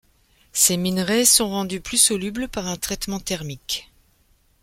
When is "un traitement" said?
2.65-3.19